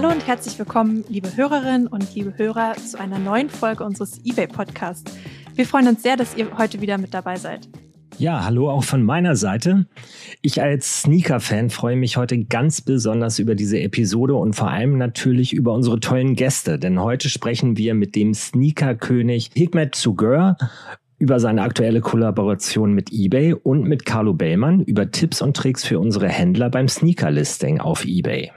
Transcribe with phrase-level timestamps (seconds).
[0.00, 5.18] Hallo und herzlich willkommen, liebe Hörerinnen und liebe Hörer, zu einer neuen Folge unseres eBay-Podcasts.
[5.56, 7.68] Wir freuen uns sehr, dass ihr heute wieder mit dabei seid.
[8.16, 9.86] Ja, hallo auch von meiner Seite.
[10.40, 15.52] Ich als Sneaker-Fan freue mich heute ganz besonders über diese Episode und vor allem natürlich
[15.52, 20.56] über unsere tollen Gäste, denn heute sprechen wir mit dem Sneaker-König Hikmet Zugur
[21.18, 25.98] über seine aktuelle Kollaboration mit eBay und mit Carlo Bellmann über Tipps und Tricks für
[25.98, 28.52] unsere Händler beim Sneaker-Listing auf eBay.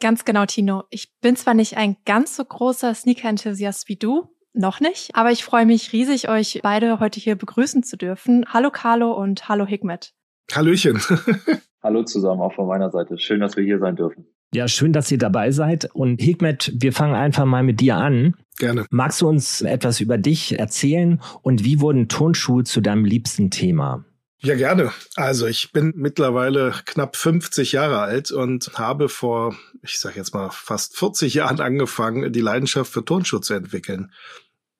[0.00, 0.84] Ganz genau, Tino.
[0.88, 5.44] Ich bin zwar nicht ein ganz so großer Sneaker-Enthusiast wie du, noch nicht, aber ich
[5.44, 8.44] freue mich riesig, euch beide heute hier begrüßen zu dürfen.
[8.48, 10.12] Hallo Carlo und hallo Hikmet.
[10.52, 11.00] Hallöchen.
[11.82, 13.18] hallo zusammen, auch von meiner Seite.
[13.18, 14.26] Schön, dass wir hier sein dürfen.
[14.52, 15.88] Ja, schön, dass ihr dabei seid.
[15.94, 18.34] Und Hikmet, wir fangen einfach mal mit dir an.
[18.58, 18.86] Gerne.
[18.90, 24.04] Magst du uns etwas über dich erzählen und wie wurden Turnschuhe zu deinem liebsten Thema?
[24.42, 24.92] Ja, gerne.
[25.16, 30.48] Also ich bin mittlerweile knapp 50 Jahre alt und habe vor, ich sage jetzt mal,
[30.50, 34.12] fast 40 Jahren angefangen, die Leidenschaft für Turnschuhe zu entwickeln.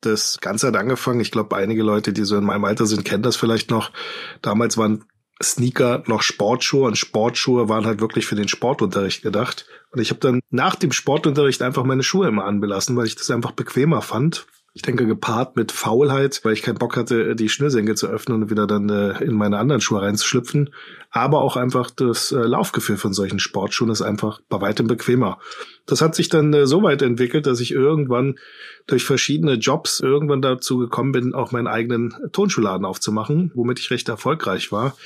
[0.01, 3.23] Das Ganze hat angefangen, ich glaube, einige Leute, die so in meinem Alter sind, kennen
[3.23, 3.93] das vielleicht noch.
[4.41, 5.05] Damals waren
[5.43, 9.67] Sneaker noch Sportschuhe und Sportschuhe waren halt wirklich für den Sportunterricht gedacht.
[9.91, 13.31] Und ich habe dann nach dem Sportunterricht einfach meine Schuhe immer anbelassen, weil ich das
[13.31, 14.47] einfach bequemer fand.
[14.73, 18.51] Ich denke, gepaart mit Faulheit, weil ich keinen Bock hatte, die Schnürsenkel zu öffnen und
[18.51, 20.71] wieder dann äh, in meine anderen Schuhe reinzuschlüpfen.
[21.11, 25.41] Aber auch einfach das äh, Laufgefühl von solchen Sportschuhen ist einfach bei weitem bequemer.
[25.87, 28.39] Das hat sich dann äh, so weit entwickelt, dass ich irgendwann
[28.87, 34.09] durch verschiedene Jobs irgendwann dazu gekommen bin, auch meinen eigenen Tonschuhladen aufzumachen, womit ich recht
[34.09, 34.97] erfolgreich war.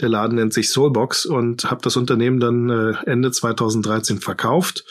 [0.00, 4.84] Der Laden nennt sich Soulbox und habe das Unternehmen dann äh, Ende 2013 verkauft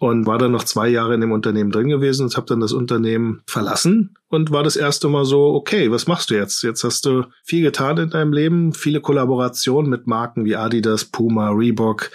[0.00, 2.72] und war dann noch zwei Jahre in dem Unternehmen drin gewesen und habe dann das
[2.72, 6.62] Unternehmen verlassen und war das erste Mal so, okay, was machst du jetzt?
[6.62, 11.50] Jetzt hast du viel getan in deinem Leben, viele Kollaborationen mit Marken wie Adidas, Puma,
[11.50, 12.10] Reebok,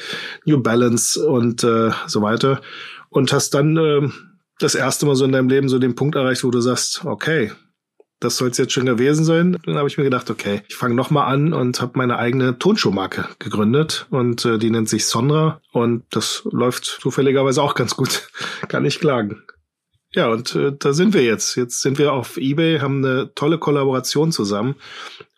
[0.45, 2.62] New Balance und äh, so weiter
[3.09, 4.09] und hast dann äh,
[4.59, 7.52] das erste Mal so in deinem Leben so den Punkt erreicht, wo du sagst, okay,
[8.23, 9.57] das soll es jetzt schon gewesen sein.
[9.66, 13.28] Dann habe ich mir gedacht, okay, ich fange nochmal an und habe meine eigene Tonschuhmarke
[13.39, 18.29] gegründet und äh, die nennt sich Sonra und das läuft zufälligerweise auch ganz gut.
[18.67, 19.44] Kann ich klagen.
[20.16, 21.56] Ja, und äh, da sind wir jetzt.
[21.56, 24.75] Jetzt sind wir auf eBay, haben eine tolle Kollaboration zusammen.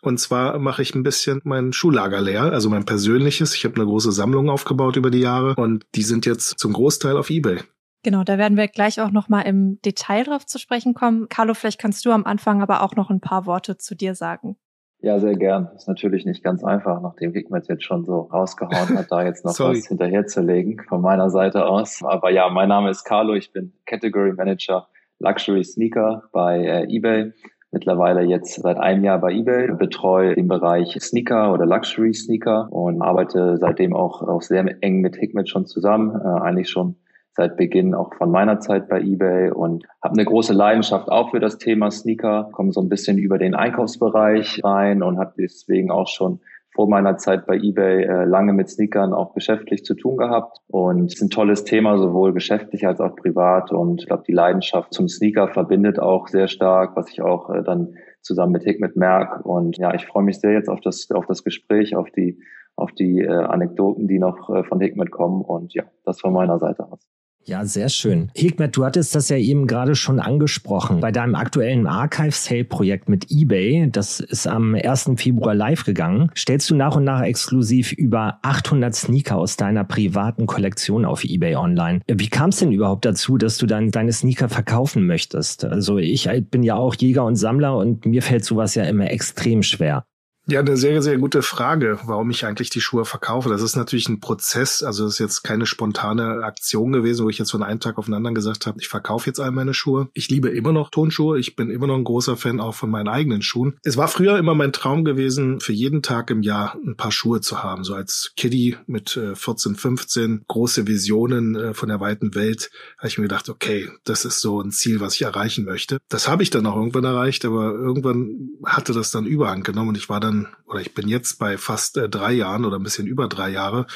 [0.02, 3.54] Und zwar mache ich ein bisschen mein Schuhlager leer, also mein persönliches.
[3.54, 7.16] Ich habe eine große Sammlung aufgebaut über die Jahre und die sind jetzt zum Großteil
[7.16, 7.60] auf eBay.
[8.06, 11.28] Genau, da werden wir gleich auch noch mal im Detail drauf zu sprechen kommen.
[11.28, 14.56] Carlo, vielleicht kannst du am Anfang aber auch noch ein paar Worte zu dir sagen.
[15.00, 15.70] Ja, sehr gern.
[15.74, 19.58] Ist natürlich nicht ganz einfach, nachdem Hikmet jetzt schon so rausgehauen hat, da jetzt noch
[19.58, 22.00] was hinterherzulegen von meiner Seite aus.
[22.04, 24.86] Aber ja, mein Name ist Carlo, ich bin Category Manager
[25.18, 27.32] Luxury Sneaker bei äh, eBay.
[27.72, 33.02] Mittlerweile jetzt seit einem Jahr bei eBay, betreue den Bereich Sneaker oder Luxury Sneaker und
[33.02, 36.94] arbeite seitdem auch, auch sehr eng mit Hikmet schon zusammen, äh, eigentlich schon
[37.36, 41.40] seit Beginn auch von meiner Zeit bei eBay und habe eine große Leidenschaft auch für
[41.40, 46.08] das Thema Sneaker, komme so ein bisschen über den Einkaufsbereich rein und habe deswegen auch
[46.08, 46.40] schon
[46.74, 50.58] vor meiner Zeit bei eBay äh, lange mit Sneakern auch geschäftlich zu tun gehabt.
[50.68, 53.72] Und ist ein tolles Thema, sowohl geschäftlich als auch privat.
[53.72, 57.62] Und ich glaube, die Leidenschaft zum Sneaker verbindet auch sehr stark, was ich auch äh,
[57.62, 59.44] dann zusammen mit Hickmet merk.
[59.46, 62.38] Und ja, ich freue mich sehr jetzt auf das, auf das Gespräch, auf die
[62.76, 65.42] auf die äh, Anekdoten, die noch äh, von Hickmet kommen.
[65.42, 67.00] Und ja, das von meiner Seite aus.
[67.48, 68.28] Ja, sehr schön.
[68.34, 70.98] Hikmet, du hattest das ja eben gerade schon angesprochen.
[70.98, 75.12] Bei deinem aktuellen Archive-Sale-Projekt mit eBay, das ist am 1.
[75.16, 80.46] Februar live gegangen, stellst du nach und nach exklusiv über 800 Sneaker aus deiner privaten
[80.46, 82.00] Kollektion auf eBay online.
[82.08, 85.64] Wie kam es denn überhaupt dazu, dass du dann deine Sneaker verkaufen möchtest?
[85.64, 89.62] Also ich bin ja auch Jäger und Sammler und mir fällt sowas ja immer extrem
[89.62, 90.04] schwer.
[90.48, 93.48] Ja, eine sehr, sehr gute Frage, warum ich eigentlich die Schuhe verkaufe.
[93.48, 97.38] Das ist natürlich ein Prozess, also das ist jetzt keine spontane Aktion gewesen, wo ich
[97.38, 100.08] jetzt von einem Tag auf den anderen gesagt habe, ich verkaufe jetzt all meine Schuhe.
[100.14, 103.08] Ich liebe immer noch Tonschuhe, ich bin immer noch ein großer Fan auch von meinen
[103.08, 103.76] eigenen Schuhen.
[103.82, 107.40] Es war früher immer mein Traum gewesen, für jeden Tag im Jahr ein paar Schuhe
[107.40, 107.82] zu haben.
[107.82, 113.08] So als Kiddie mit 14, äh, 15, große Visionen äh, von der weiten Welt, habe
[113.08, 115.98] ich mir gedacht, okay, das ist so ein Ziel, was ich erreichen möchte.
[116.08, 119.96] Das habe ich dann auch irgendwann erreicht, aber irgendwann hatte das dann Überhand genommen und
[119.96, 120.35] ich war dann
[120.66, 123.86] oder ich bin jetzt bei fast äh, drei Jahren oder ein bisschen über drei Jahre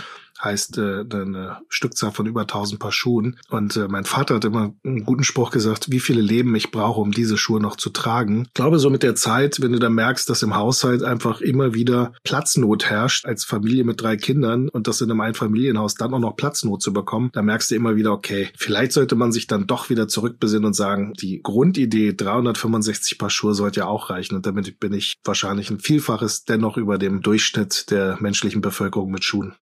[0.42, 3.38] heißt äh, eine Stückzahl von über 1000 Paar Schuhen.
[3.48, 7.00] Und äh, mein Vater hat immer einen guten Spruch gesagt, wie viele Leben ich brauche,
[7.00, 8.44] um diese Schuhe noch zu tragen.
[8.48, 11.75] Ich glaube, so mit der Zeit, wenn du dann merkst, dass im Haushalt einfach immer
[11.75, 16.19] wieder Platznot herrscht, als Familie mit drei Kindern und das in einem Einfamilienhaus dann auch
[16.19, 19.66] noch Platznot zu bekommen, da merkst du immer wieder, okay, vielleicht sollte man sich dann
[19.66, 24.36] doch wieder zurückbesinnen und sagen, die Grundidee 365 Paar Schuhe sollte ja auch reichen.
[24.36, 29.25] Und damit bin ich wahrscheinlich ein Vielfaches dennoch über dem Durchschnitt der menschlichen Bevölkerung mit
[29.25, 29.54] Schuhen.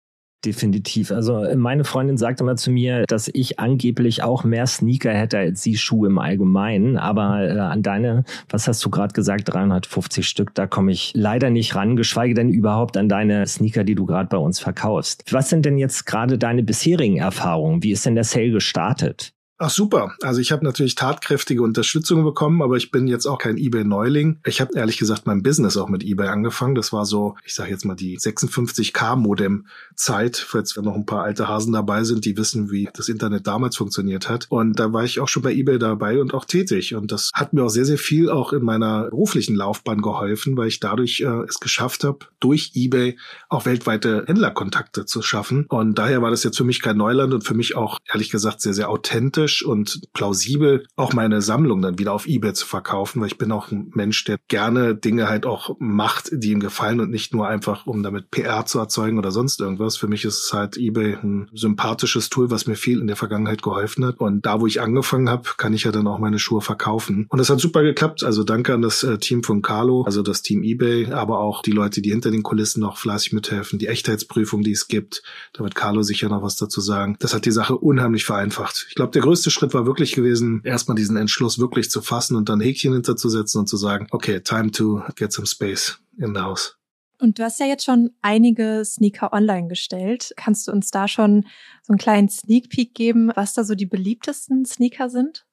[0.47, 1.11] Definitiv.
[1.11, 5.61] Also meine Freundin sagt immer zu mir, dass ich angeblich auch mehr Sneaker hätte als
[5.61, 6.97] sie Schuhe im Allgemeinen.
[6.97, 11.49] Aber äh, an deine, was hast du gerade gesagt, 350 Stück, da komme ich leider
[11.49, 15.23] nicht ran, geschweige denn überhaupt an deine Sneaker, die du gerade bei uns verkaufst.
[15.31, 17.83] Was sind denn jetzt gerade deine bisherigen Erfahrungen?
[17.83, 19.33] Wie ist denn der Sale gestartet?
[19.59, 20.15] Ach super.
[20.21, 24.39] Also ich habe natürlich tatkräftige Unterstützung bekommen, aber ich bin jetzt auch kein eBay-Neuling.
[24.45, 26.75] Ich habe ehrlich gesagt mein Business auch mit eBay angefangen.
[26.75, 31.47] Das war so, ich sage jetzt mal die 56K-Modem-Zeit, falls wir noch ein paar alte
[31.47, 34.45] Hasen dabei sind, die wissen, wie das Internet damals funktioniert hat.
[34.49, 36.93] Und da war ich auch schon bei eBay dabei und auch tätig.
[36.93, 40.67] Und das hat mir auch sehr, sehr viel auch in meiner beruflichen Laufbahn geholfen, weil
[40.67, 43.17] ich dadurch äh, es geschafft habe, durch eBay
[43.49, 45.65] auch weltweite Händlerkontakte zu schaffen.
[45.67, 48.61] Und daher war das jetzt für mich kein Neuland und für mich auch ehrlich gesagt
[48.61, 53.21] sehr, sehr authentisch realistisch und plausibel, auch meine Sammlung dann wieder auf Ebay zu verkaufen,
[53.21, 56.99] weil ich bin auch ein Mensch, der gerne Dinge halt auch macht, die ihm gefallen
[56.99, 59.97] und nicht nur einfach, um damit PR zu erzeugen oder sonst irgendwas.
[59.97, 64.05] Für mich ist halt Ebay ein sympathisches Tool, was mir viel in der Vergangenheit geholfen
[64.05, 64.19] hat.
[64.19, 67.25] Und da, wo ich angefangen habe, kann ich ja dann auch meine Schuhe verkaufen.
[67.29, 68.23] Und das hat super geklappt.
[68.23, 71.71] Also danke an das äh, Team von Carlo, also das Team Ebay, aber auch die
[71.71, 75.23] Leute, die hinter den Kulissen noch fleißig mithelfen, die Echtheitsprüfung, die es gibt.
[75.53, 77.15] Da wird Carlo sicher noch was dazu sagen.
[77.19, 78.87] Das hat die Sache unheimlich vereinfacht.
[78.89, 82.35] Ich glaube, der größte größte Schritt war wirklich gewesen, erstmal diesen Entschluss wirklich zu fassen
[82.35, 86.41] und dann Häkchen hinterzusetzen und zu sagen, okay, time to get some space in the
[86.41, 86.75] house.
[87.19, 90.33] Und du hast ja jetzt schon einige Sneaker online gestellt.
[90.37, 91.43] Kannst du uns da schon
[91.83, 95.45] so einen kleinen Sneak Peek geben, was da so die beliebtesten Sneaker sind?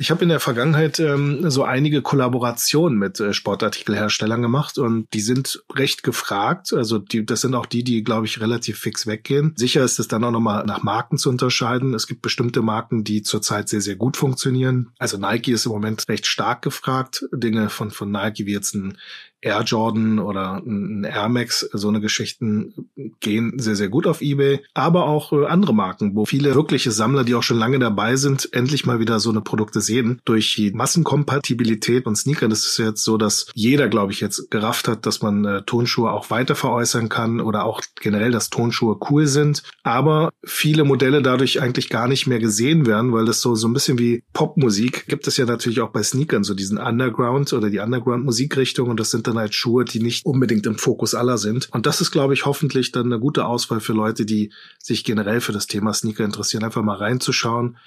[0.00, 5.20] Ich habe in der Vergangenheit ähm, so einige Kollaborationen mit äh, Sportartikelherstellern gemacht und die
[5.20, 6.72] sind recht gefragt.
[6.72, 9.54] Also die, das sind auch die, die, glaube ich, relativ fix weggehen.
[9.56, 11.94] Sicher ist es dann auch nochmal nach Marken zu unterscheiden.
[11.94, 14.90] Es gibt bestimmte Marken, die zurzeit sehr, sehr gut funktionieren.
[14.98, 17.24] Also Nike ist im Moment recht stark gefragt.
[17.32, 18.98] Dinge von, von Nike wie jetzt ein
[19.40, 22.90] Air Jordan oder ein Air Max, so eine Geschichten
[23.20, 24.60] gehen sehr, sehr gut auf eBay.
[24.74, 28.48] Aber auch äh, andere Marken, wo viele wirkliche Sammler, die auch schon lange dabei sind,
[28.52, 30.20] endlich mal wieder so eine Produkte sehen.
[30.24, 34.88] Durch die Massenkompatibilität von Sneakern ist es jetzt so, dass jeder, glaube ich, jetzt gerafft
[34.88, 39.26] hat, dass man äh, Tonschuhe auch weiter veräußern kann oder auch generell, dass Tonschuhe cool
[39.26, 39.62] sind.
[39.84, 43.72] Aber viele Modelle dadurch eigentlich gar nicht mehr gesehen werden, weil das so, so ein
[43.72, 47.78] bisschen wie Popmusik gibt es ja natürlich auch bei Sneakern, so diesen Underground oder die
[47.78, 51.68] Underground-Musikrichtung und das sind dann halt Schuhe, die nicht unbedingt im Fokus aller sind.
[51.72, 55.40] Und das ist, glaube ich, hoffentlich dann eine gute Auswahl für Leute, die sich generell
[55.40, 57.78] für das Thema Sneaker interessieren, einfach mal reinzuschauen,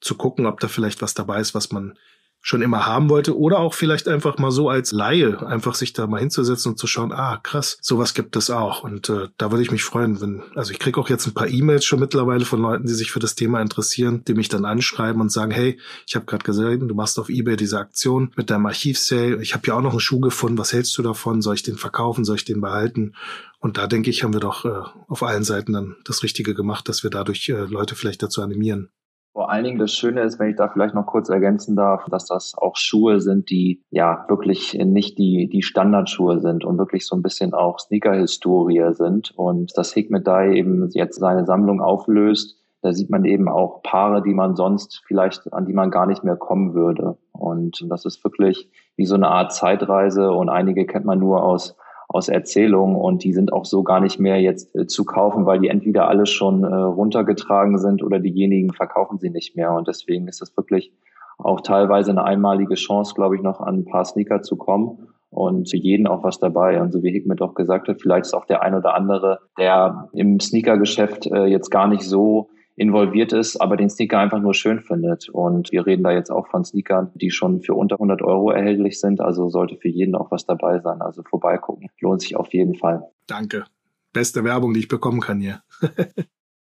[0.00, 1.98] zu gucken, ob da vielleicht was dabei ist, was man
[2.42, 6.06] schon immer haben wollte oder auch vielleicht einfach mal so als Laie einfach sich da
[6.06, 9.62] mal hinzusetzen und zu schauen, ah krass, sowas gibt es auch und äh, da würde
[9.62, 12.60] ich mich freuen, wenn also ich kriege auch jetzt ein paar E-Mails schon mittlerweile von
[12.60, 16.16] Leuten, die sich für das Thema interessieren, die mich dann anschreiben und sagen, hey, ich
[16.16, 19.74] habe gerade gesehen, du machst auf eBay diese Aktion mit deinem Archivsale, ich habe ja
[19.74, 21.42] auch noch einen Schuh gefunden, was hältst du davon?
[21.42, 22.24] Soll ich den verkaufen?
[22.24, 23.14] Soll ich den behalten?
[23.60, 26.88] Und da denke ich, haben wir doch äh, auf allen Seiten dann das Richtige gemacht,
[26.88, 28.90] dass wir dadurch äh, Leute vielleicht dazu animieren.
[29.32, 32.26] Vor allen Dingen das Schöne ist, wenn ich da vielleicht noch kurz ergänzen darf, dass
[32.26, 37.16] das auch Schuhe sind, die ja wirklich nicht die, die Standardschuhe sind und wirklich so
[37.16, 39.32] ein bisschen auch Sneaker-Historie sind.
[39.34, 44.22] Und dass Hikmet Dai eben jetzt seine Sammlung auflöst, da sieht man eben auch Paare,
[44.22, 47.16] die man sonst vielleicht, an die man gar nicht mehr kommen würde.
[47.32, 51.76] Und das ist wirklich wie so eine Art Zeitreise und einige kennt man nur aus
[52.12, 55.60] aus Erzählungen und die sind auch so gar nicht mehr jetzt äh, zu kaufen, weil
[55.60, 59.72] die entweder alle schon äh, runtergetragen sind oder diejenigen verkaufen sie nicht mehr.
[59.72, 60.92] Und deswegen ist das wirklich
[61.38, 65.70] auch teilweise eine einmalige Chance, glaube ich, noch an ein paar Sneaker zu kommen und
[65.70, 66.80] für jeden auch was dabei.
[66.80, 70.08] Und so wie Hickmet auch gesagt hat, vielleicht ist auch der ein oder andere, der
[70.12, 74.80] im Sneakergeschäft äh, jetzt gar nicht so involviert ist, aber den Sneaker einfach nur schön
[74.80, 75.28] findet.
[75.28, 79.00] Und wir reden da jetzt auch von Sneakern, die schon für unter 100 Euro erhältlich
[79.00, 79.20] sind.
[79.20, 81.00] Also sollte für jeden auch was dabei sein.
[81.00, 83.04] Also vorbeigucken lohnt sich auf jeden Fall.
[83.26, 83.64] Danke.
[84.12, 85.60] Beste Werbung, die ich bekommen kann hier.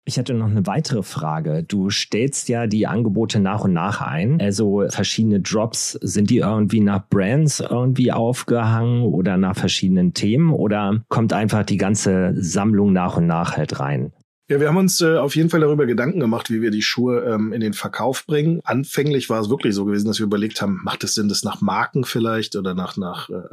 [0.06, 1.62] Ich hatte noch eine weitere Frage.
[1.62, 4.40] Du stellst ja die Angebote nach und nach ein.
[4.40, 11.04] Also verschiedene Drops, sind die irgendwie nach Brands irgendwie aufgehangen oder nach verschiedenen Themen oder
[11.10, 14.12] kommt einfach die ganze Sammlung nach und nach halt rein?
[14.50, 17.20] Ja, wir haben uns äh, auf jeden Fall darüber Gedanken gemacht, wie wir die Schuhe
[17.20, 18.60] ähm, in den Verkauf bringen.
[18.64, 21.60] Anfänglich war es wirklich so gewesen, dass wir überlegt haben, macht es Sinn, das nach
[21.60, 23.44] Marken vielleicht oder nach, nach äh,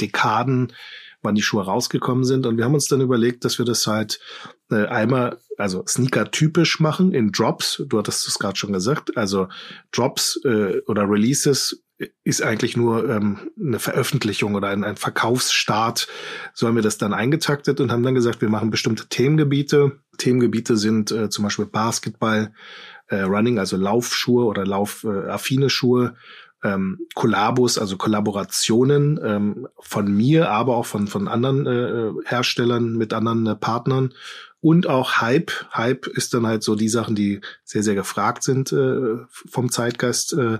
[0.00, 0.72] Dekaden,
[1.20, 2.46] wann die Schuhe rausgekommen sind.
[2.46, 4.20] Und wir haben uns dann überlegt, dass wir das halt
[4.70, 7.82] äh, einmal, also Sneaker-typisch machen in Drops.
[7.86, 9.18] Du hattest es gerade schon gesagt.
[9.18, 9.48] Also
[9.92, 11.84] Drops äh, oder Releases
[12.24, 16.08] ist eigentlich nur ähm, eine Veröffentlichung oder ein, ein Verkaufsstart,
[16.54, 20.00] so haben wir das dann eingetaktet und haben dann gesagt, wir machen bestimmte Themengebiete.
[20.18, 22.52] Themengebiete sind äh, zum Beispiel Basketball,
[23.08, 26.14] äh, Running, also Laufschuhe oder laufaffine äh, Schuhe,
[26.62, 33.12] ähm, Kollabos, also Kollaborationen ähm, von mir, aber auch von, von anderen äh, Herstellern mit
[33.12, 34.12] anderen äh, Partnern
[34.60, 35.52] und auch Hype.
[35.72, 40.32] Hype ist dann halt so die Sachen, die sehr, sehr gefragt sind äh, vom Zeitgeist.
[40.32, 40.58] Äh,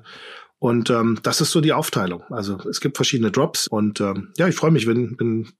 [0.60, 2.22] und ähm, das ist so die Aufteilung.
[2.30, 5.52] Also es gibt verschiedene Drops und ähm, ja, ich freue mich, wenn, wenn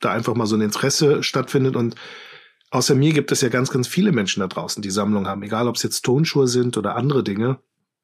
[0.00, 1.94] da einfach mal so ein Interesse stattfindet und
[2.70, 5.68] außer mir gibt es ja ganz, ganz viele Menschen da draußen, die Sammlung haben, egal
[5.68, 7.58] ob es jetzt Tonschuhe sind oder andere Dinge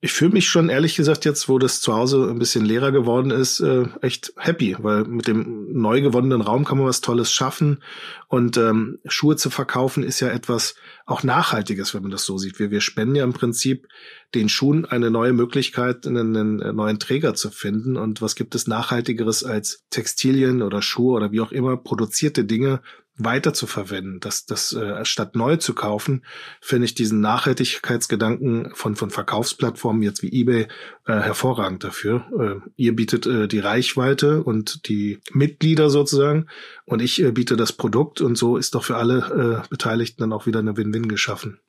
[0.05, 3.31] ich fühle mich schon ehrlich gesagt jetzt, wo das zu Hause ein bisschen leerer geworden
[3.31, 7.85] ist, äh, echt happy, weil mit dem neu gewonnenen Raum kann man was Tolles schaffen
[8.27, 10.75] und ähm, Schuhe zu verkaufen ist ja etwas
[11.07, 12.59] auch Nachhaltiges, wenn man das so sieht.
[12.59, 13.87] Wir, wir spenden ja im Prinzip
[14.35, 17.97] den Schuhen eine neue Möglichkeit, einen, einen neuen Träger zu finden.
[17.97, 22.81] Und was gibt es Nachhaltigeres als Textilien oder Schuhe oder wie auch immer produzierte Dinge
[23.17, 26.25] weiter zu verwenden, das, das äh, statt neu zu kaufen,
[26.61, 30.69] finde ich diesen Nachhaltigkeitsgedanken von von Verkaufsplattformen jetzt wie eBay
[31.07, 32.27] äh, hervorragend dafür.
[32.39, 36.47] Äh, ihr bietet äh, die Reichweite und die Mitglieder sozusagen
[36.85, 40.33] und ich äh, biete das Produkt und so ist doch für alle äh, Beteiligten dann
[40.33, 41.61] auch wieder eine Win-Win geschaffen.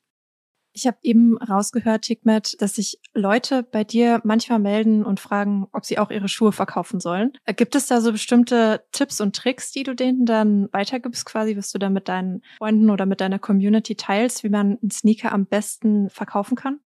[0.73, 5.85] Ich habe eben rausgehört, Tickmet, dass sich Leute bei dir manchmal melden und fragen, ob
[5.85, 7.33] sie auch ihre Schuhe verkaufen sollen.
[7.45, 11.55] Äh, gibt es da so bestimmte Tipps und Tricks, die du denen dann weitergibst, quasi,
[11.55, 15.31] was du dann mit deinen Freunden oder mit deiner Community teilst, wie man einen Sneaker
[15.31, 16.79] am besten verkaufen kann?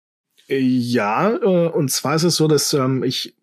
[0.50, 3.36] Äh, ja, äh, und zwar ist es so, dass ähm, ich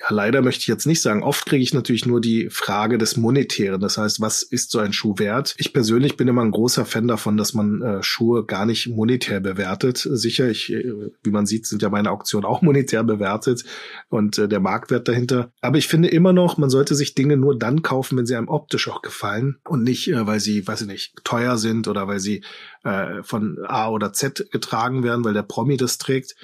[0.00, 1.22] ja, leider möchte ich jetzt nicht sagen.
[1.22, 3.80] Oft kriege ich natürlich nur die Frage des Monetären.
[3.80, 5.54] Das heißt, was ist so ein Schuh wert?
[5.56, 9.38] Ich persönlich bin immer ein großer Fan davon, dass man äh, Schuhe gar nicht monetär
[9.40, 9.98] bewertet.
[9.98, 13.64] Sicher, ich, äh, wie man sieht, sind ja meine Auktionen auch monetär bewertet
[14.08, 15.52] und äh, der Marktwert dahinter.
[15.60, 18.48] Aber ich finde immer noch, man sollte sich Dinge nur dann kaufen, wenn sie einem
[18.48, 22.18] optisch auch gefallen und nicht, äh, weil sie, weiß ich nicht, teuer sind oder weil
[22.18, 22.42] sie
[22.82, 26.34] äh, von A oder Z getragen werden, weil der Promi das trägt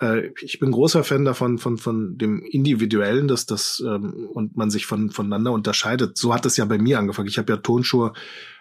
[0.00, 4.70] äh, ich bin großer Fan davon, von, von dem Individuellen, dass das ähm, und man
[4.70, 6.16] sich von, voneinander unterscheidet.
[6.16, 7.28] So hat es ja bei mir angefangen.
[7.28, 8.12] Ich habe ja Tonschuhe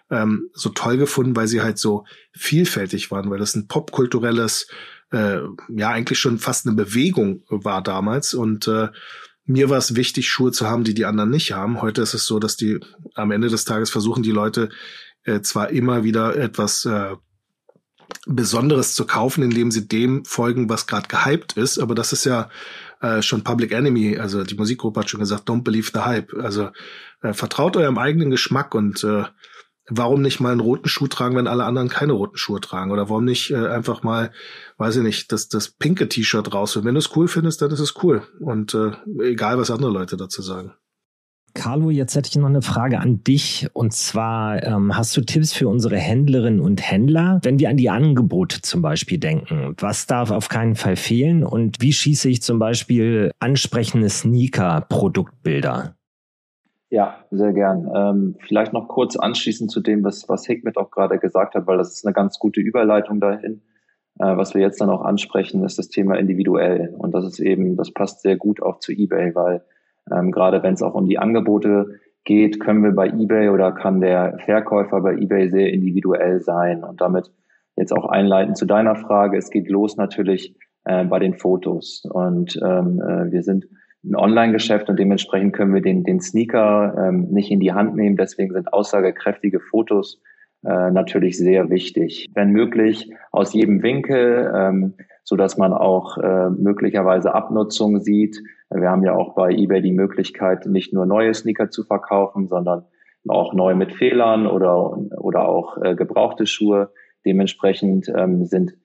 [0.09, 4.67] ähm, so toll gefunden, weil sie halt so vielfältig waren, weil das ein popkulturelles,
[5.11, 5.39] äh,
[5.69, 8.89] ja eigentlich schon fast eine Bewegung war damals und äh,
[9.47, 11.81] mir war es wichtig, Schuhe zu haben, die die anderen nicht haben.
[11.81, 12.79] Heute ist es so, dass die
[13.13, 14.69] am Ende des Tages versuchen, die Leute
[15.23, 17.15] äh, zwar immer wieder etwas äh,
[18.25, 21.79] Besonderes zu kaufen, indem sie dem folgen, was gerade gehypt ist.
[21.79, 22.49] Aber das ist ja
[23.01, 24.17] äh, schon Public Enemy.
[24.17, 26.33] Also die Musikgruppe hat schon gesagt, don't believe the hype.
[26.33, 26.69] Also
[27.21, 29.23] äh, vertraut eurem eigenen Geschmack und äh,
[29.89, 32.91] warum nicht mal einen roten Schuh tragen, wenn alle anderen keine roten Schuhe tragen?
[32.91, 34.31] Oder warum nicht äh, einfach mal,
[34.77, 36.83] weiß ich nicht, das, das pinke T-Shirt raus?
[36.83, 38.23] Wenn du es cool findest, dann ist es cool.
[38.39, 40.73] Und äh, egal, was andere Leute dazu sagen.
[41.55, 43.67] Carlo, jetzt hätte ich noch eine Frage an dich.
[43.73, 47.89] Und zwar, ähm, hast du Tipps für unsere Händlerinnen und Händler, wenn wir an die
[47.89, 49.73] Angebote zum Beispiel denken?
[49.79, 51.45] Was darf auf keinen Fall fehlen?
[51.45, 55.95] Und wie schieße ich zum Beispiel ansprechende Sneaker-Produktbilder?
[56.89, 57.89] Ja, sehr gern.
[57.95, 61.77] Ähm, vielleicht noch kurz anschließend zu dem, was, was Hikmet auch gerade gesagt hat, weil
[61.77, 63.61] das ist eine ganz gute Überleitung dahin.
[64.19, 66.93] Äh, was wir jetzt dann auch ansprechen, ist das Thema individuell.
[66.97, 69.63] Und das ist eben, das passt sehr gut auch zu eBay, weil
[70.11, 74.01] ähm, gerade wenn es auch um die Angebote geht, können wir bei eBay oder kann
[74.01, 77.31] der Verkäufer bei eBay sehr individuell sein und damit
[77.75, 79.37] jetzt auch einleiten zu deiner Frage.
[79.37, 83.67] Es geht los natürlich äh, bei den Fotos und ähm, äh, wir sind
[84.03, 88.17] ein Online-Geschäft und dementsprechend können wir den, den Sneaker ähm, nicht in die Hand nehmen.
[88.17, 90.21] Deswegen sind aussagekräftige Fotos
[90.65, 92.27] äh, natürlich sehr wichtig.
[92.33, 94.93] Wenn möglich aus jedem Winkel, ähm,
[95.23, 98.41] so dass man auch äh, möglicherweise Abnutzung sieht.
[98.69, 102.85] Wir haben ja auch bei eBay die Möglichkeit, nicht nur neue Sneaker zu verkaufen, sondern
[103.27, 106.91] auch neu mit Fehlern oder, oder auch äh, gebrauchte Schuhe.
[107.25, 108.75] Dementsprechend ähm, sind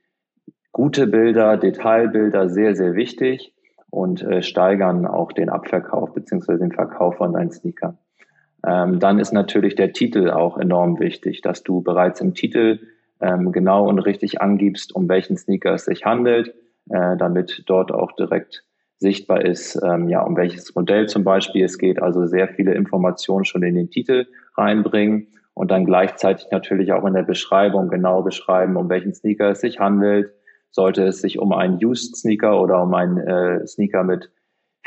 [0.72, 3.54] gute Bilder, Detailbilder sehr, sehr wichtig
[3.90, 7.98] und äh, steigern auch den Abverkauf beziehungsweise den Verkauf von deinen Sneakern.
[8.66, 12.80] Ähm, dann ist natürlich der Titel auch enorm wichtig, dass du bereits im Titel
[13.20, 16.54] ähm, genau und richtig angibst, um welchen Sneaker es sich handelt,
[16.90, 18.64] äh, damit dort auch direkt
[18.98, 22.02] sichtbar ist, ähm, ja, um welches Modell zum Beispiel es geht.
[22.02, 24.26] Also sehr viele Informationen schon in den Titel
[24.56, 29.60] reinbringen und dann gleichzeitig natürlich auch in der Beschreibung genau beschreiben, um welchen Sneaker es
[29.60, 30.32] sich handelt.
[30.70, 34.30] Sollte es sich um einen Used Sneaker oder um einen äh, Sneaker mit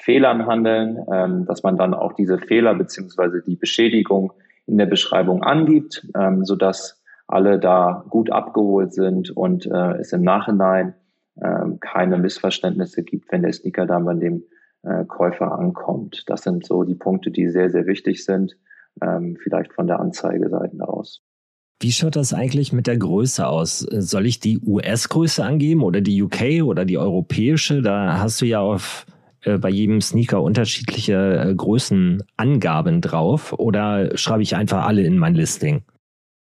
[0.01, 4.33] Fehlern handeln, ähm, dass man dann auch diese Fehler beziehungsweise die Beschädigung
[4.65, 10.21] in der Beschreibung angibt, ähm, sodass alle da gut abgeholt sind und äh, es im
[10.21, 10.93] Nachhinein
[11.39, 14.43] äh, keine Missverständnisse gibt, wenn der Sneaker dann bei dem
[14.83, 16.23] äh, Käufer ankommt.
[16.27, 18.55] Das sind so die Punkte, die sehr, sehr wichtig sind,
[19.01, 21.21] ähm, vielleicht von der Anzeigeseite aus.
[21.81, 23.79] Wie schaut das eigentlich mit der Größe aus?
[23.79, 27.81] Soll ich die US-Größe angeben oder die UK oder die europäische?
[27.81, 29.05] Da hast du ja auf
[29.45, 35.35] äh, bei jedem Sneaker unterschiedliche äh, Größenangaben drauf oder schreibe ich einfach alle in mein
[35.35, 35.83] Listing?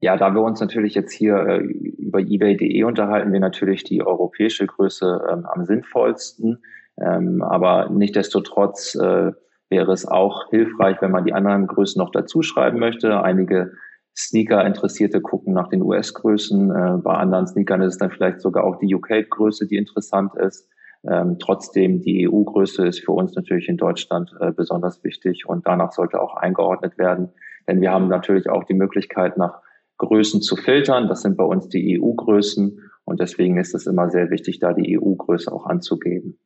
[0.02, 4.66] Ja, da wir uns natürlich jetzt hier äh, über ebay.de unterhalten, wir natürlich die europäische
[4.66, 6.64] Größe ähm, am sinnvollsten.
[7.02, 9.32] Ähm, aber nichtdestotrotz äh,
[9.70, 13.22] wäre es auch hilfreich, wenn man die anderen Größen noch dazu schreiben möchte.
[13.22, 13.74] Einige
[14.18, 16.72] Sneaker-Interessierte gucken nach den US-Größen.
[16.72, 20.70] Äh, bei anderen Sneakern ist es dann vielleicht sogar auch die UK-Größe, die interessant ist.
[21.08, 25.94] Ähm, trotzdem, die EU-Größe ist für uns natürlich in Deutschland äh, besonders wichtig und danach
[25.94, 27.30] sollte auch eingeordnet werden.
[27.68, 29.62] Denn wir haben natürlich auch die Möglichkeit, nach
[29.98, 31.08] Größen zu filtern.
[31.08, 35.00] Das sind bei uns die EU-Größen und deswegen ist es immer sehr wichtig, da die
[35.00, 36.38] EU-Größe auch anzugeben.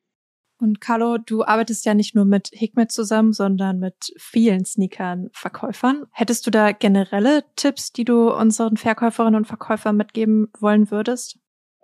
[0.60, 6.06] Und Carlo, du arbeitest ja nicht nur mit Hikmet zusammen, sondern mit vielen Sneakern-Verkäufern.
[6.12, 11.38] Hättest du da generelle Tipps, die du unseren Verkäuferinnen und Verkäufern mitgeben wollen würdest?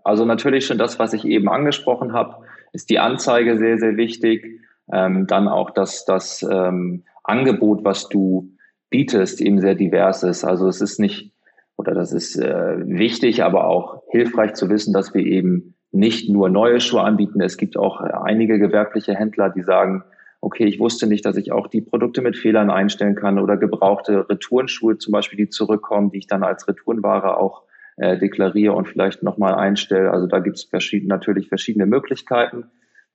[0.03, 4.61] Also natürlich schon das, was ich eben angesprochen habe, ist die Anzeige sehr, sehr wichtig.
[4.91, 8.51] Ähm, dann auch das, das ähm, Angebot, was du
[8.89, 10.43] bietest, eben sehr divers ist.
[10.43, 11.31] Also es ist nicht,
[11.77, 16.49] oder das ist äh, wichtig, aber auch hilfreich zu wissen, dass wir eben nicht nur
[16.49, 17.41] neue Schuhe anbieten.
[17.41, 20.03] Es gibt auch einige gewerbliche Händler, die sagen,
[20.41, 24.29] okay, ich wusste nicht, dass ich auch die Produkte mit Fehlern einstellen kann oder gebrauchte
[24.29, 27.63] Retourenschuhe zum Beispiel, die zurückkommen, die ich dann als Retourenware auch
[27.99, 30.11] äh, deklariere und vielleicht nochmal einstelle.
[30.11, 32.65] Also da gibt es verschieden, natürlich verschiedene Möglichkeiten.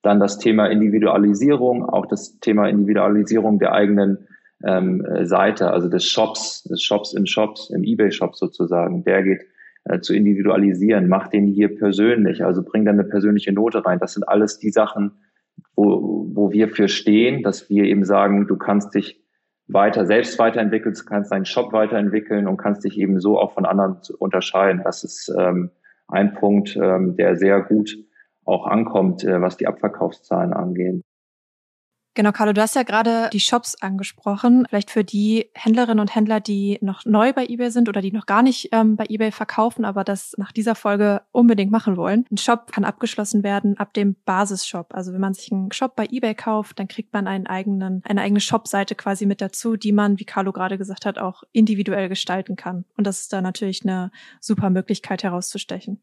[0.02, 4.28] Dann das Thema Individualisierung, auch das Thema Individualisierung der eigenen
[4.62, 9.04] ähm, Seite, also des Shops, des Shops im Shops, im eBay-Shop sozusagen.
[9.04, 9.46] Der geht
[9.84, 11.08] äh, zu individualisieren.
[11.08, 13.98] Mach den hier persönlich, also bring dann eine persönliche Note rein.
[13.98, 15.12] Das sind alles die Sachen,
[15.76, 19.23] wo, wo wir für stehen, dass wir eben sagen, du kannst dich
[19.66, 23.64] weiter selbst weiterentwickeln, du kannst deinen Shop weiterentwickeln und kannst dich eben so auch von
[23.64, 24.82] anderen unterscheiden.
[24.84, 25.70] Das ist ähm,
[26.08, 27.96] ein Punkt, ähm, der sehr gut
[28.44, 31.02] auch ankommt, äh, was die Abverkaufszahlen angeht.
[32.16, 34.66] Genau, Carlo, du hast ja gerade die Shops angesprochen.
[34.68, 38.26] Vielleicht für die Händlerinnen und Händler, die noch neu bei eBay sind oder die noch
[38.26, 42.24] gar nicht ähm, bei eBay verkaufen, aber das nach dieser Folge unbedingt machen wollen.
[42.30, 44.94] Ein Shop kann abgeschlossen werden ab dem Basisshop.
[44.94, 48.22] Also wenn man sich einen Shop bei eBay kauft, dann kriegt man einen eigenen, eine
[48.22, 52.54] eigene Shopseite quasi mit dazu, die man, wie Carlo gerade gesagt hat, auch individuell gestalten
[52.54, 52.84] kann.
[52.96, 56.00] Und das ist da natürlich eine super Möglichkeit herauszustechen.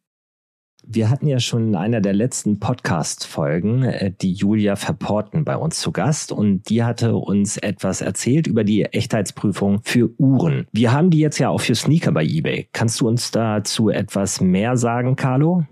[0.84, 5.80] Wir hatten ja schon in einer der letzten Podcast-Folgen äh, die Julia Verporten bei uns
[5.80, 10.66] zu Gast und die hatte uns etwas erzählt über die Echtheitsprüfung für Uhren.
[10.72, 12.68] Wir haben die jetzt ja auch für Sneaker bei eBay.
[12.74, 15.66] Kannst du uns dazu etwas mehr sagen, Carlo?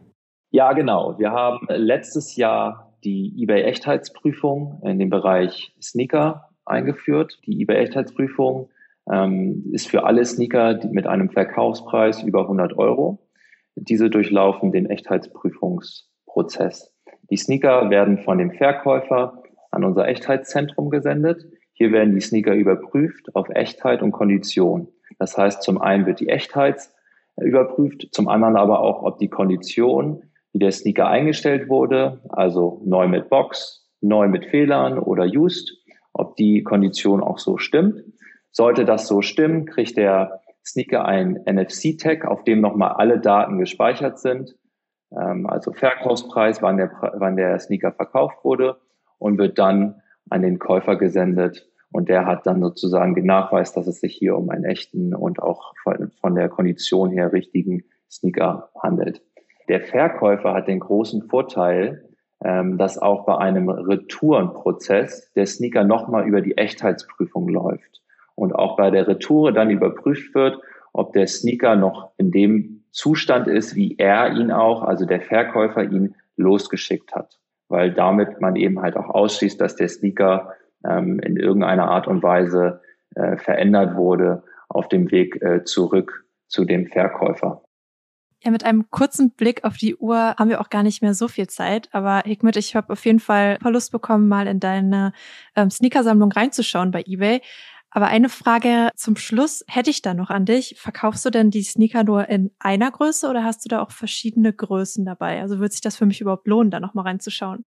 [0.52, 1.18] Ja, genau.
[1.18, 7.40] Wir haben letztes Jahr die eBay Echtheitsprüfung in dem Bereich Sneaker eingeführt.
[7.48, 8.70] Die eBay Echtheitsprüfung
[9.12, 13.26] ähm, ist für alle Sneaker mit einem Verkaufspreis über 100 Euro.
[13.82, 16.94] Diese durchlaufen den Echtheitsprüfungsprozess.
[17.30, 21.46] Die Sneaker werden von dem Verkäufer an unser Echtheitszentrum gesendet.
[21.74, 24.90] Hier werden die Sneaker überprüft auf Echtheit und Kondition.
[25.18, 26.90] Das heißt, zum einen wird die Echtheit
[27.38, 33.08] überprüft, zum anderen aber auch, ob die Kondition, wie der Sneaker eingestellt wurde, also neu
[33.08, 35.72] mit Box, neu mit Fehlern oder used,
[36.14, 38.04] ob die Kondition auch so stimmt.
[38.52, 44.20] Sollte das so stimmen, kriegt der Sneaker ein NFC-Tag, auf dem nochmal alle Daten gespeichert
[44.20, 44.56] sind.
[45.12, 48.78] Ähm, also Verkaufspreis, wann der, wann der Sneaker verkauft wurde
[49.18, 51.68] und wird dann an den Käufer gesendet.
[51.92, 55.42] Und der hat dann sozusagen den Nachweis, dass es sich hier um einen echten und
[55.42, 59.24] auch von, von der Kondition her richtigen Sneaker handelt.
[59.70, 62.10] Der Verkäufer hat den großen Vorteil,
[62.44, 68.00] ähm, dass auch bei einem Retourenprozess der Sneaker nochmal über die Echtheitsprüfung läuft
[68.40, 70.60] und auch bei der Retoure dann überprüft wird,
[70.94, 75.84] ob der Sneaker noch in dem Zustand ist, wie er ihn auch, also der Verkäufer
[75.84, 77.40] ihn losgeschickt hat.
[77.68, 82.24] Weil damit man eben halt auch ausschließt, dass der Sneaker ähm, in irgendeiner Art und
[82.24, 82.82] Weise
[83.16, 87.62] äh, verändert wurde auf dem Weg äh, zurück zu dem Verkäufer.
[88.42, 91.28] Ja, mit einem kurzen Blick auf die Uhr haben wir auch gar nicht mehr so
[91.28, 91.90] viel Zeit.
[91.92, 95.12] Aber Hikmet, ich habe auf jeden Fall Lust bekommen, mal in deine
[95.58, 97.42] ähm, Sneakersammlung reinzuschauen bei eBay.
[97.92, 100.76] Aber eine Frage zum Schluss hätte ich da noch an dich.
[100.78, 104.54] Verkaufst du denn die Sneaker nur in einer Größe oder hast du da auch verschiedene
[104.54, 105.42] Größen dabei?
[105.42, 107.64] Also wird sich das für mich überhaupt lohnen, da nochmal reinzuschauen?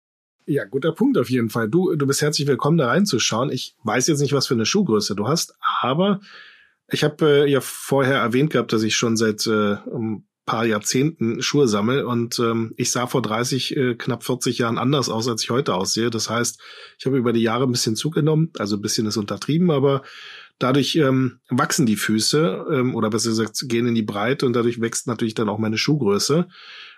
[0.46, 1.70] Ja, guter Punkt auf jeden Fall.
[1.70, 3.52] Du, du bist herzlich willkommen, da reinzuschauen.
[3.52, 6.20] Ich weiß jetzt nicht, was für eine Schuhgröße du hast, aber
[6.92, 9.78] ich habe äh, ja vorher erwähnt gehabt, dass ich schon seit äh,
[10.50, 15.08] paar Jahrzehnten Schuhe sammle und ähm, ich sah vor 30, äh, knapp 40 Jahren anders
[15.08, 16.10] aus, als ich heute aussehe.
[16.10, 16.60] Das heißt,
[16.98, 20.02] ich habe über die Jahre ein bisschen zugenommen, also ein bisschen ist untertrieben, aber
[20.58, 24.82] dadurch ähm, wachsen die Füße ähm, oder besser gesagt gehen in die Breite und dadurch
[24.82, 26.48] wächst natürlich dann auch meine Schuhgröße.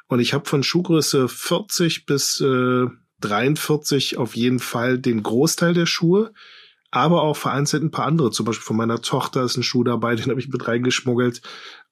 [0.08, 2.86] Und ich habe von Schuhgröße 40 bis äh,
[3.20, 6.32] 43 auf jeden Fall den Großteil der Schuhe,
[6.92, 8.32] aber auch vereinzelt ein paar andere.
[8.32, 11.42] Zum Beispiel von meiner Tochter ist ein Schuh dabei, den habe ich mit reingeschmuggelt.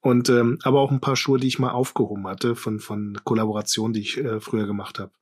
[0.00, 3.92] Und ähm, aber auch ein paar Schuhe, die ich mal aufgehoben hatte von, von Kollaborationen,
[3.92, 5.12] die ich äh, früher gemacht habe.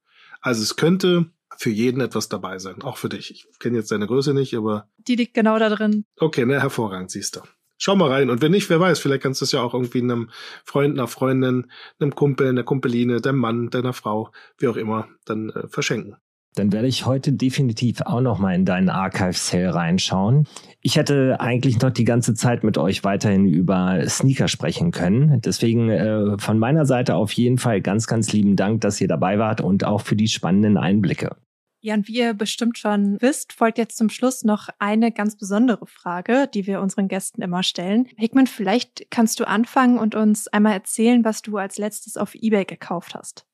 [0.41, 3.49] Also es könnte für jeden etwas dabei sein, auch für dich.
[3.51, 4.89] Ich kenne jetzt deine Größe nicht, aber.
[4.99, 6.05] Die liegt genau da drin.
[6.19, 7.41] Okay, ne, hervorragend, siehst du.
[7.79, 8.29] Schau mal rein.
[8.29, 10.31] Und wenn nicht, wer weiß, vielleicht kannst du es ja auch irgendwie einem
[10.65, 15.51] Freund, einer Freundin, einem Kumpel, einer Kumpeline, deinem Mann, deiner Frau, wie auch immer, dann
[15.51, 16.17] äh, verschenken.
[16.59, 20.49] Dann werde ich heute definitiv auch noch mal in deinen Archive Sale reinschauen.
[20.81, 25.41] Ich hätte eigentlich noch die ganze Zeit mit euch weiterhin über Sneaker sprechen können.
[25.41, 29.39] Deswegen äh, von meiner Seite auf jeden Fall ganz, ganz lieben Dank, dass ihr dabei
[29.39, 31.37] wart und auch für die spannenden Einblicke.
[31.81, 35.87] Ja, und wie ihr bestimmt schon wisst, folgt jetzt zum Schluss noch eine ganz besondere
[35.87, 38.09] Frage, die wir unseren Gästen immer stellen.
[38.17, 42.65] Hickman, vielleicht kannst du anfangen und uns einmal erzählen, was du als letztes auf eBay
[42.65, 43.47] gekauft hast.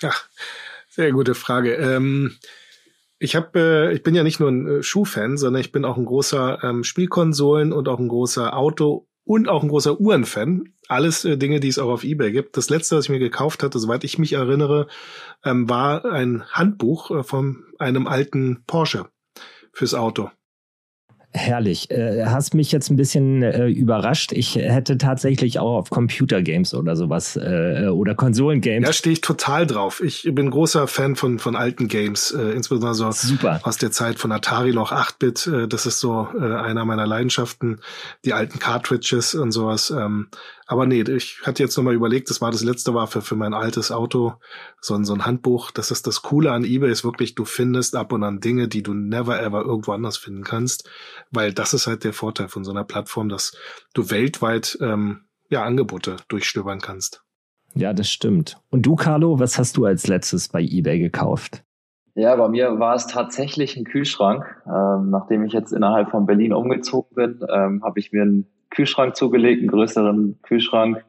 [0.00, 0.12] Ja,
[0.94, 1.74] sehr gute Frage.
[1.74, 2.36] Ähm,
[3.18, 5.96] ich habe, äh, ich bin ja nicht nur ein äh, Schuhfan, sondern ich bin auch
[5.96, 10.72] ein großer ähm, Spielkonsolen und auch ein großer Auto und auch ein großer Uhrenfan.
[10.88, 12.56] Alles äh, Dinge, die es auch auf eBay gibt.
[12.56, 14.86] Das letzte, was ich mir gekauft hatte, soweit ich mich erinnere,
[15.44, 19.06] ähm, war ein Handbuch äh, von einem alten Porsche
[19.72, 20.30] fürs Auto.
[21.36, 21.90] Herrlich.
[21.90, 24.30] Äh, hast mich jetzt ein bisschen äh, überrascht.
[24.30, 28.86] Ich hätte tatsächlich auch auf Computergames oder sowas äh, oder Konsolengames.
[28.86, 30.00] Ja, stehe ich total drauf.
[30.00, 33.58] Ich bin großer Fan von, von alten Games, äh, insbesondere so Super.
[33.64, 35.46] aus der Zeit von Atari noch 8-Bit.
[35.48, 37.80] Äh, das ist so äh, einer meiner Leidenschaften.
[38.24, 39.90] Die alten Cartridges und sowas.
[39.90, 40.28] Ähm,
[40.66, 43.52] aber nee, ich hatte jetzt nochmal überlegt, das war das letzte war für, für mein
[43.52, 44.34] altes Auto,
[44.80, 45.70] so ein, so ein Handbuch.
[45.70, 48.82] Das ist das Coole an eBay, ist wirklich, du findest ab und an Dinge, die
[48.82, 50.88] du never ever irgendwo anders finden kannst.
[51.30, 53.56] Weil das ist halt der Vorteil von so einer Plattform, dass
[53.92, 57.22] du weltweit ähm, ja Angebote durchstöbern kannst.
[57.74, 58.58] Ja, das stimmt.
[58.70, 61.64] Und du, Carlo, was hast du als letztes bei eBay gekauft?
[62.14, 64.44] Ja, bei mir war es tatsächlich ein Kühlschrank.
[64.66, 69.16] Ähm, nachdem ich jetzt innerhalb von Berlin umgezogen bin, ähm, habe ich mir einen Kühlschrank
[69.16, 71.04] zugelegt, einen größeren Kühlschrank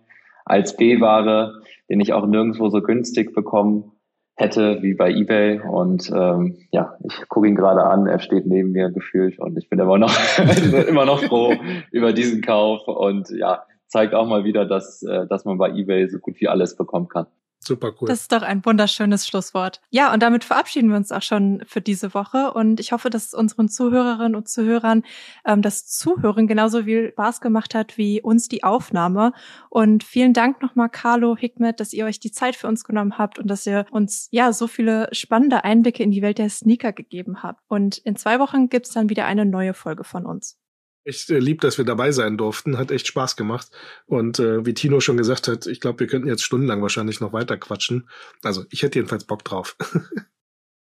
[0.45, 3.91] als B-Ware, den ich auch nirgendwo so günstig bekommen
[4.35, 5.61] hätte wie bei eBay.
[5.61, 9.69] Und ähm, ja, ich gucke ihn gerade an, er steht neben mir gefühlt und ich
[9.69, 10.13] bin immer noch
[10.87, 11.53] immer noch froh
[11.91, 16.07] über diesen Kauf und ja, zeigt auch mal wieder, dass, äh, dass man bei eBay
[16.07, 17.27] so gut wie alles bekommen kann.
[17.59, 18.07] Super cool.
[18.07, 19.81] Das ist doch ein wunderschönes Schlusswort.
[19.89, 22.53] Ja, und damit verabschieden wir uns auch schon für diese Woche.
[22.53, 25.03] Und ich hoffe, dass unseren Zuhörerinnen und Zuhörern
[25.45, 29.33] ähm, das Zuhören genauso viel Spaß gemacht hat wie uns die Aufnahme.
[29.69, 33.39] Und vielen Dank nochmal, Carlo Hikmet, dass ihr euch die Zeit für uns genommen habt
[33.39, 37.41] und dass ihr uns ja so viele spannende Einblicke in die Welt der Sneaker gegeben
[37.41, 37.61] habt.
[37.67, 40.59] Und in zwei Wochen gibt's dann wieder eine neue Folge von uns
[41.05, 42.77] echt äh, lieb, dass wir dabei sein durften.
[42.77, 43.69] Hat echt Spaß gemacht.
[44.05, 47.33] Und äh, wie Tino schon gesagt hat, ich glaube, wir könnten jetzt stundenlang wahrscheinlich noch
[47.33, 48.09] weiter quatschen.
[48.43, 49.77] Also ich hätte jedenfalls Bock drauf.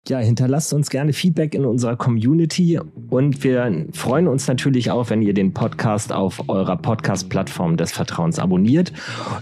[0.07, 5.23] Ja, hinterlasst uns gerne Feedback in unserer Community und wir freuen uns natürlich auch, wenn
[5.23, 8.93] ihr den Podcast auf eurer Podcast-Plattform des Vertrauens abonniert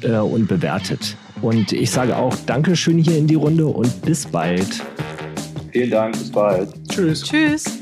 [0.02, 1.16] äh, und bewertet.
[1.40, 4.84] Und ich sage auch Dankeschön hier in die Runde und bis bald.
[5.72, 6.68] Vielen Dank, bis bald.
[6.88, 7.24] Tschüss.
[7.24, 7.81] Tschüss.